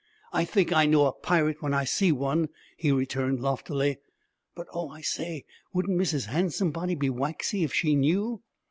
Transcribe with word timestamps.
'I 0.33 0.45
think 0.45 0.73
I 0.73 0.87
know 0.87 1.05
a 1.05 1.13
pirate 1.13 1.61
when 1.61 1.75
I 1.75 1.83
see 1.83 2.11
one,' 2.11 2.49
he 2.75 2.91
returned 2.91 3.39
loftily. 3.39 3.99
'But 4.55 4.65
oh, 4.73 4.89
I 4.89 5.01
say, 5.01 5.43
wouldn't 5.73 5.95
Mrs. 6.01 6.25
Handsomebody 6.25 6.95
be 6.95 7.11
waxy 7.11 7.63
if 7.63 7.71
she 7.71 7.93
knew?' 7.95 8.41